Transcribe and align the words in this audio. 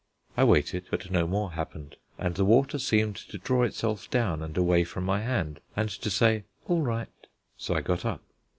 I 0.35 0.43
waited, 0.45 0.87
but 0.89 1.11
no 1.11 1.27
more 1.27 1.51
happened, 1.51 1.95
and 2.17 2.33
the 2.33 2.43
water 2.43 2.79
seemed 2.79 3.17
to 3.17 3.37
draw 3.37 3.61
itself 3.61 4.09
down 4.09 4.41
and 4.41 4.57
away 4.57 4.83
from 4.83 5.03
my 5.03 5.21
hand, 5.21 5.59
and 5.75 5.89
to 5.91 6.09
say 6.09 6.45
"All 6.65 6.81
right." 6.81 7.27
So 7.55 7.75
I 7.75 7.81
got 7.81 8.03
up. 8.03 8.23